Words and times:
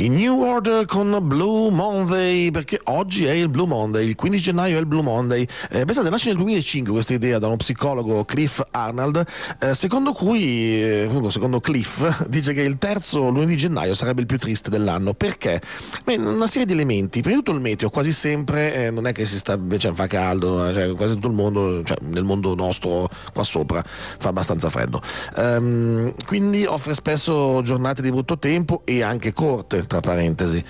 In 0.00 0.14
New 0.14 0.42
Order 0.42 0.86
con 0.86 1.18
Blue 1.24 1.70
Monday, 1.70 2.50
perché 2.50 2.80
oggi 2.84 3.26
è 3.26 3.32
il 3.32 3.50
Blue 3.50 3.66
Monday, 3.66 4.08
il 4.08 4.14
15 4.14 4.42
gennaio 4.42 4.78
è 4.78 4.80
il 4.80 4.86
Blue 4.86 5.02
Monday. 5.02 5.46
Eh, 5.68 5.84
pensate, 5.84 6.08
nasce 6.08 6.28
nel 6.28 6.38
2005 6.38 6.90
questa 6.90 7.12
idea 7.12 7.38
da 7.38 7.48
uno 7.48 7.56
psicologo 7.56 8.24
Cliff 8.24 8.62
Arnold, 8.70 9.22
eh, 9.58 9.74
secondo 9.74 10.14
cui, 10.14 10.82
eh, 10.82 11.26
secondo 11.28 11.60
Cliff, 11.60 12.24
dice 12.28 12.54
che 12.54 12.62
il 12.62 12.78
terzo 12.78 13.28
lunedì 13.28 13.58
gennaio 13.58 13.94
sarebbe 13.94 14.22
il 14.22 14.26
più 14.26 14.38
triste 14.38 14.70
dell'anno. 14.70 15.12
Perché? 15.12 15.60
Beh, 16.02 16.16
una 16.16 16.46
serie 16.46 16.64
di 16.64 16.72
elementi. 16.72 17.20
Prima 17.20 17.36
di 17.36 17.42
tutto 17.44 17.54
il 17.54 17.62
meteo, 17.62 17.90
quasi 17.90 18.14
sempre 18.14 18.86
eh, 18.86 18.90
non 18.90 19.06
è 19.06 19.12
che 19.12 19.26
si 19.26 19.36
sta, 19.36 19.58
cioè, 19.76 19.92
fa 19.92 20.06
caldo, 20.06 20.72
cioè, 20.72 20.94
quasi 20.94 21.12
tutto 21.12 21.26
il 21.26 21.34
mondo, 21.34 21.82
cioè, 21.84 21.98
nel 22.04 22.24
mondo 22.24 22.54
nostro 22.54 23.06
qua 23.34 23.44
sopra 23.44 23.84
fa 24.18 24.30
abbastanza 24.30 24.70
freddo. 24.70 25.02
Um, 25.36 26.14
quindi 26.24 26.64
offre 26.64 26.94
spesso 26.94 27.60
giornate 27.62 28.00
di 28.00 28.08
brutto 28.08 28.38
tempo 28.38 28.80
e 28.86 29.02
anche 29.02 29.34
corte 29.34 29.88
tra 29.90 30.00
parentesi. 30.00 30.64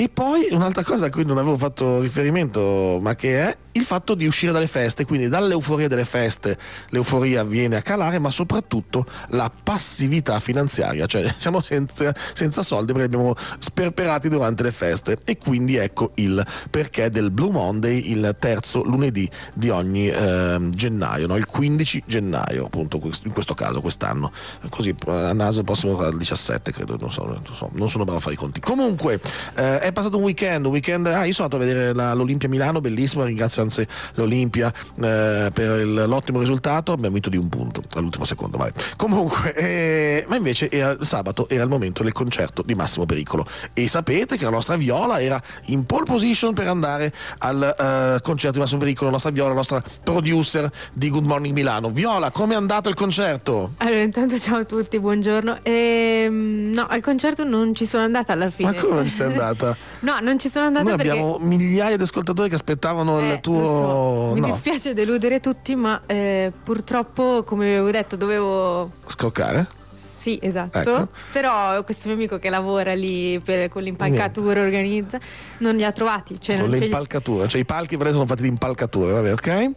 E 0.00 0.08
poi 0.08 0.48
un'altra 0.52 0.82
cosa 0.82 1.04
a 1.04 1.10
cui 1.10 1.26
non 1.26 1.36
avevo 1.36 1.58
fatto 1.58 2.00
riferimento, 2.00 2.98
ma 3.02 3.14
che 3.14 3.38
è 3.38 3.56
il 3.72 3.84
fatto 3.84 4.14
di 4.14 4.26
uscire 4.26 4.50
dalle 4.50 4.66
feste, 4.66 5.04
quindi 5.04 5.28
dall'euforia 5.28 5.88
delle 5.88 6.06
feste 6.06 6.58
l'euforia 6.88 7.44
viene 7.44 7.76
a 7.76 7.82
calare, 7.82 8.18
ma 8.18 8.30
soprattutto 8.30 9.04
la 9.28 9.52
passività 9.62 10.40
finanziaria, 10.40 11.04
cioè 11.04 11.32
siamo 11.36 11.60
senza, 11.60 12.14
senza 12.32 12.62
soldi 12.62 12.92
perché 12.92 13.06
abbiamo 13.08 13.34
sperperati 13.58 14.30
durante 14.30 14.62
le 14.62 14.72
feste 14.72 15.18
e 15.22 15.36
quindi 15.36 15.76
ecco 15.76 16.12
il 16.14 16.42
perché 16.70 17.10
del 17.10 17.30
Blue 17.30 17.50
Monday, 17.50 18.10
il 18.10 18.34
terzo 18.38 18.82
lunedì 18.82 19.28
di 19.52 19.68
ogni 19.68 20.08
eh, 20.08 20.68
gennaio, 20.70 21.26
no? 21.26 21.36
il 21.36 21.44
15 21.44 22.04
gennaio 22.06 22.64
appunto 22.64 22.98
in 23.24 23.32
questo 23.32 23.52
caso 23.52 23.82
quest'anno, 23.82 24.32
così 24.70 24.94
a 25.06 25.34
naso 25.34 25.58
il 25.58 25.64
prossimo 25.66 26.08
il 26.08 26.16
17 26.16 26.72
credo, 26.72 26.96
non, 26.98 27.12
so, 27.12 27.24
non, 27.26 27.42
so, 27.52 27.68
non 27.74 27.90
sono 27.90 28.04
bravo 28.04 28.18
a 28.18 28.22
fare 28.22 28.34
i 28.34 28.38
conti. 28.38 28.60
Comunque 28.60 29.20
eh, 29.56 29.89
è 29.90 29.92
passato 29.92 30.16
un 30.16 30.22
weekend, 30.22 30.64
un 30.64 30.72
weekend, 30.72 31.06
ah 31.06 31.24
io 31.24 31.32
sono 31.32 31.48
andato 31.50 31.62
a 31.62 31.66
vedere 31.66 31.94
la, 31.94 32.14
l'Olimpia 32.14 32.48
Milano, 32.48 32.80
bellissimo, 32.80 33.24
ringrazio 33.24 33.62
anzi 33.62 33.86
l'Olimpia 34.14 34.72
eh, 34.96 35.50
per 35.52 35.80
il, 35.80 36.04
l'ottimo 36.06 36.40
risultato, 36.40 36.92
abbiamo 36.92 37.12
vinto 37.14 37.28
di 37.28 37.36
un 37.36 37.48
punto 37.48 37.82
all'ultimo 37.94 38.24
secondo, 38.24 38.56
vai. 38.56 38.72
Comunque, 38.96 39.54
eh, 39.54 40.24
ma 40.28 40.36
invece 40.36 40.70
era, 40.70 40.96
sabato 41.04 41.48
era 41.48 41.62
il 41.62 41.68
momento 41.68 42.02
del 42.02 42.12
concerto 42.12 42.62
di 42.62 42.74
Massimo 42.74 43.04
Pericolo 43.06 43.46
e 43.74 43.88
sapete 43.88 44.36
che 44.36 44.44
la 44.44 44.50
nostra 44.50 44.76
Viola 44.76 45.20
era 45.20 45.40
in 45.66 45.84
pole 45.84 46.04
position 46.04 46.54
per 46.54 46.68
andare 46.68 47.12
al 47.38 48.16
uh, 48.16 48.20
concerto 48.22 48.54
di 48.54 48.60
Massimo 48.60 48.80
Pericolo, 48.80 49.06
la 49.06 49.12
nostra 49.12 49.30
Viola, 49.30 49.50
la 49.50 49.56
nostra 49.56 49.82
producer 50.02 50.70
di 50.92 51.10
Good 51.10 51.24
Morning 51.24 51.54
Milano. 51.54 51.90
Viola, 51.90 52.30
come 52.30 52.54
è 52.54 52.56
andato 52.56 52.88
il 52.88 52.94
concerto? 52.94 53.72
Allora, 53.78 54.00
intanto 54.00 54.38
ciao 54.38 54.58
a 54.58 54.64
tutti, 54.64 54.98
buongiorno. 54.98 55.58
Ehm, 55.62 56.70
no, 56.72 56.86
al 56.88 57.02
concerto 57.02 57.44
non 57.44 57.74
ci 57.74 57.86
sono 57.86 58.04
andata 58.04 58.32
alla 58.32 58.50
fine. 58.50 58.72
Ma 58.72 58.80
come 58.80 59.06
sei 59.06 59.26
andata? 59.26 59.69
No, 60.00 60.20
non 60.20 60.38
ci 60.38 60.48
sono 60.48 60.66
andata 60.66 60.88
Noi 60.88 60.96
perché... 60.96 61.10
abbiamo 61.10 61.38
migliaia 61.40 61.96
di 61.96 62.02
ascoltatori 62.02 62.48
che 62.48 62.54
aspettavano 62.54 63.20
eh, 63.20 63.32
il 63.32 63.40
tuo... 63.40 63.64
So. 63.64 64.34
Mi 64.34 64.40
no. 64.40 64.46
dispiace 64.46 64.94
deludere 64.94 65.40
tutti, 65.40 65.74
ma 65.74 66.00
eh, 66.06 66.52
purtroppo, 66.62 67.42
come 67.44 67.66
avevo 67.66 67.90
detto, 67.90 68.16
dovevo... 68.16 68.90
Scoccare? 69.06 69.66
Sì, 70.20 70.38
esatto. 70.40 70.78
Ecco. 70.78 71.08
Però 71.32 71.82
questo 71.84 72.08
mio 72.08 72.16
amico 72.16 72.38
che 72.38 72.50
lavora 72.50 72.94
lì 72.94 73.38
per, 73.40 73.68
con 73.68 73.82
l'impalcatura 73.82 74.60
organizza, 74.60 75.18
non 75.58 75.76
li 75.76 75.84
ha 75.84 75.92
trovati. 75.92 76.38
Cioè 76.40 76.58
con 76.58 76.68
non 76.68 76.78
le 76.78 76.84
impalcature, 76.84 77.48
cioè 77.48 77.60
i 77.60 77.64
palchi 77.64 77.96
per 77.96 78.10
sono 78.10 78.26
fatti 78.26 78.42
di 78.42 78.48
impalcature, 78.48 79.12
vabbè, 79.12 79.32
ok? 79.32 79.70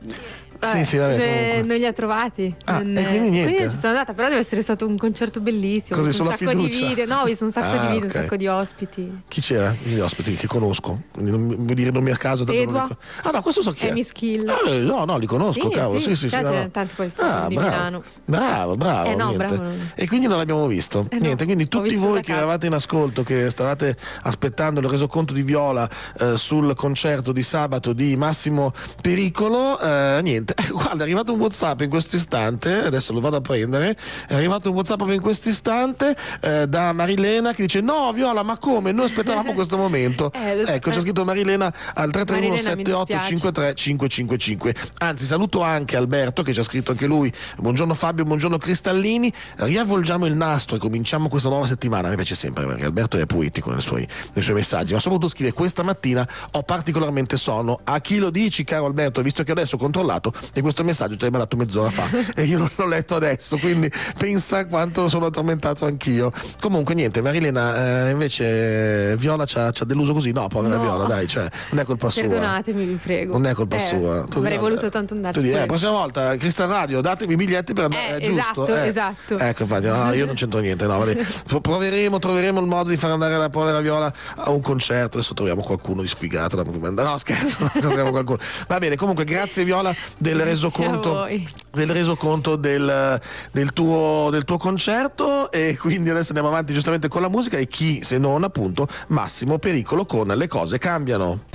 Vabbè, 0.63 0.77
sì, 0.83 0.89
sì, 0.89 0.97
vabbè, 0.97 1.57
eh, 1.57 1.61
non 1.63 1.77
li 1.77 1.85
ha 1.85 1.93
trovati. 1.93 2.55
Ah, 2.65 2.79
non, 2.81 2.97
e 2.97 3.05
quindi 3.07 3.29
niente. 3.29 3.43
Quindi 3.43 3.61
non 3.61 3.69
ci 3.71 3.77
sono 3.77 3.91
andata, 3.93 4.13
però 4.13 4.27
deve 4.29 4.39
essere 4.39 4.61
stato 4.61 4.87
un 4.87 4.97
concerto 4.97 5.39
bellissimo. 5.39 5.97
Così, 5.99 6.09
visto 6.09 6.23
un 6.23 6.29
sacco 6.29 6.49
fiducia. 6.49 6.77
di 6.79 6.85
video, 6.87 7.05
no, 7.05 7.21
ho 7.21 7.25
visto 7.25 7.45
un 7.45 7.51
sacco 7.51 7.67
Ah, 7.77 7.79
di 7.81 7.87
video, 7.87 7.97
ok. 8.09 8.15
un 8.15 8.21
sacco 8.21 8.35
di 8.35 8.47
ospiti. 8.47 9.21
Chi 9.27 9.41
c'era? 9.41 9.75
Gli 9.83 9.99
ospiti 9.99 10.35
che 10.35 10.47
conosco. 10.47 11.01
Non 11.17 11.47
vuol 11.47 11.65
dire 11.73 11.91
nomi 11.91 12.11
a 12.11 12.17
caso. 12.17 12.43
Tedua. 12.43 12.85
li 12.89 12.95
Ah 13.23 13.29
no, 13.31 13.41
questo 13.41 13.61
so 13.61 13.71
chi 13.71 13.87
è. 13.87 13.89
Amy 13.91 14.03
Skill. 14.03 14.47
Eh, 14.67 14.79
no, 14.79 15.05
no, 15.05 15.17
li 15.17 15.25
conosco, 15.25 15.69
Sì, 15.69 15.75
cavolo. 15.75 15.99
Sì, 15.99 16.15
sì, 16.15 16.27
sì, 16.27 16.29
sì. 16.29 16.35
no, 16.41 16.45
sono 16.45 16.69
Ah, 17.17 17.47
di 17.47 17.55
bravo. 17.55 17.69
Milano. 17.69 18.03
Bravo, 18.25 18.75
bravo. 18.75 19.09
Eh, 19.09 19.15
no, 19.15 19.27
niente. 19.29 19.45
bravo, 19.45 19.63
E 19.95 20.07
quindi 20.07 20.27
non 20.27 20.37
l'abbiamo 20.37 20.65
visto. 20.67 21.07
Eh, 21.09 21.15
no, 21.17 21.21
niente, 21.23 21.45
quindi 21.45 21.67
tutti 21.67 21.95
voi 21.95 22.21
che 22.21 22.31
eravate 22.33 22.67
in 22.67 22.73
ascolto, 22.73 23.23
che 23.23 23.49
stavate 23.49 23.95
aspettando 24.23 24.79
il 24.79 24.87
resoconto 24.87 25.33
di 25.33 25.41
Viola 25.43 25.89
eh, 26.19 26.37
sul 26.37 26.73
concerto 26.75 27.31
di 27.31 27.43
sabato 27.43 27.93
di 27.93 28.15
Massimo 28.15 28.73
Pericolo, 29.01 29.79
eh, 29.79 30.21
niente. 30.55 30.71
Guarda, 30.71 30.99
è 30.99 31.01
arrivato 31.01 31.33
un 31.33 31.39
WhatsApp 31.39 31.81
in 31.81 31.89
questo 31.89 32.15
istante, 32.15 32.83
adesso 32.83 33.13
lo 33.13 33.19
vado 33.19 33.37
a 33.37 33.41
prendere. 33.41 33.97
È 34.27 34.33
arrivato 34.33 34.69
un 34.69 34.75
WhatsApp 34.75 34.97
proprio 34.97 35.17
in 35.17 35.23
questo 35.23 35.49
istante 35.49 36.15
eh, 36.41 36.67
da 36.67 36.93
Marilena 36.93 37.53
che 37.53 37.63
dice: 37.63 37.81
No, 37.81 38.11
Viola, 38.13 38.43
ma 38.43 38.57
come? 38.57 38.91
Noi 38.91 39.05
aspettavamo 39.05 39.53
questo 39.53 39.77
momento. 39.77 40.31
Eh, 40.33 40.63
ecco, 40.67 40.91
c'è 40.91 41.01
scritto 41.01 41.25
Marilena 41.25 41.65
al 41.93 42.11
331 42.11 42.47
Marilena, 42.47 42.75
mi 42.75 42.83
7853 42.83 43.75
555. 43.75 44.75
Anzi, 44.99 45.25
saluto 45.25 45.61
anche 45.61 45.97
Alberto 45.97 46.43
che 46.43 46.53
ci 46.53 46.59
ha 46.59 46.63
scritto 46.63 46.91
anche 46.91 47.05
lui. 47.05 47.31
Buongiorno 47.57 47.93
Fabio, 47.93 48.23
buongiorno 48.25 48.57
Cristallini. 48.57 49.31
Riavvolgiamo 49.55 50.25
il 50.25 50.35
nastro 50.35 50.75
e 50.75 50.79
cominciamo 50.79 51.29
questa 51.29 51.49
nuova 51.49 51.65
settimana. 51.65 52.09
Mi 52.09 52.15
piace 52.15 52.35
sempre 52.35 52.65
perché 52.65 52.85
Alberto 52.85 53.17
è 53.17 53.25
poetico 53.25 53.71
nei 53.71 53.81
suoi, 53.81 54.07
nei 54.33 54.43
suoi 54.43 54.55
messaggi, 54.55 54.93
ma 54.93 54.99
soprattutto 54.99 55.29
scrive 55.29 55.51
questa 55.53 55.83
mattina 55.83 56.27
ho 56.51 56.63
particolarmente 56.63 57.37
sonno. 57.37 57.79
A 57.83 57.99
chi 58.01 58.17
lo 58.17 58.29
dici, 58.29 58.63
caro 58.63 58.85
Alberto, 58.85 59.21
visto 59.21 59.43
che 59.43 59.51
adesso 59.51 59.75
ho 59.75 59.77
controllato 59.77 60.33
e 60.53 60.61
questo 60.61 60.83
messaggio 60.83 61.15
te 61.15 61.21
l'hai 61.21 61.31
mandato 61.31 61.55
mezz'ora 61.55 61.89
fa 61.89 62.07
e 62.35 62.43
io 62.43 62.57
non 62.57 62.69
l'ho 62.75 62.87
letto 62.87 63.15
adesso, 63.15 63.57
quindi 63.57 63.91
pensa 64.17 64.65
quanto 64.67 65.07
sono 65.09 65.27
addormentato 65.27 65.85
anch'io. 65.85 66.31
Comunque 66.59 66.93
niente, 66.95 67.21
Marilena, 67.21 68.07
eh, 68.07 68.11
invece 68.11 69.15
Viola 69.17 69.45
ci 69.45 69.57
ha, 69.57 69.71
ci 69.71 69.83
ha 69.83 69.85
deluso 69.85 70.13
così. 70.13 70.31
No, 70.31 70.47
povera 70.47 70.75
No. 70.75 70.81
Viola, 70.81 71.05
dai, 71.05 71.27
cioè, 71.27 71.47
non 71.71 71.79
è 71.81 71.83
colpa 71.83 72.09
sua. 72.09 72.21
Perdonatemi, 72.23 72.85
vi 72.85 72.95
prego. 72.95 73.33
Non 73.33 73.45
è 73.45 73.53
colpa 73.53 73.75
Eh, 73.75 73.79
sua. 73.79 74.25
Tu 74.29 74.39
Avrei 74.39 74.57
voluto 74.57 74.89
tanto 74.89 75.13
andare 75.13 75.33
Tu 75.33 75.41
di, 75.41 75.51
eh, 75.51 75.59
la 75.59 75.65
prossima 75.65 75.91
volta, 75.91 76.35
Crystal 76.37 76.67
Radio, 76.67 77.01
datemi 77.01 77.33
i 77.33 77.35
biglietti 77.35 77.73
per 77.73 77.85
andare. 77.85 78.17
Eh, 78.17 78.21
giusto. 78.25 78.65
esatto, 78.65 78.75
eh. 78.75 78.87
esatto. 78.87 79.37
Ecco, 79.37 79.63
infatti, 79.63 79.87
no, 79.87 80.13
io 80.13 80.25
non 80.25 80.35
c'entro 80.35 80.59
niente. 80.59 80.85
No. 80.85 81.03
Pro- 81.45 81.61
Proveremo, 81.61 82.19
troveremo 82.19 82.59
il 82.59 82.67
modo 82.67 82.89
di 82.89 82.97
far 82.97 83.11
andare 83.11 83.37
la 83.37 83.49
povera 83.49 83.79
Viola 83.79 84.11
a 84.35 84.49
un 84.49 84.61
concerto. 84.61 85.17
Adesso 85.17 85.33
troviamo 85.33 85.61
qualcuno 85.61 86.01
di 86.01 86.07
sfigato. 86.07 86.61
No, 86.63 87.17
scherzo, 87.17 87.69
troviamo 87.79 88.11
qualcuno. 88.11 88.39
Va 88.67 88.79
bene, 88.79 88.95
comunque, 88.95 89.23
grazie 89.23 89.63
Viola 89.63 89.93
del 90.17 90.32
A 90.41 90.45
resoconto. 90.45 91.27
Del 91.71 91.89
resoconto 91.89 92.55
del, 92.55 93.19
del 93.51 93.73
tuo, 93.73 94.29
del 94.31 94.45
tuo 94.45 94.57
concerto 94.57 95.51
e 95.51 95.77
quindi 95.79 96.09
adesso 96.09 96.29
andiamo 96.29 96.49
avanti 96.49 96.73
giustamente 96.73 97.07
con 97.07 97.21
la 97.21 97.29
musica 97.29 97.57
e 97.57 97.67
chi 97.67 98.03
se 98.03 98.17
non 98.17 98.43
appunto 98.43 98.87
Massimo 99.07 99.57
Pericolo 99.57 100.05
con 100.05 100.27
Le 100.27 100.47
cose 100.47 100.77
cambiano. 100.77 101.52